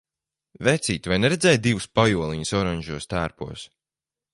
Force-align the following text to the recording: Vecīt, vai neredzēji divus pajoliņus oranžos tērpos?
Vecīt, 0.67 1.09
vai 1.11 1.19
neredzēji 1.21 1.61
divus 1.67 1.87
pajoliņus 2.01 2.57
oranžos 2.63 3.13
tērpos? 3.15 3.73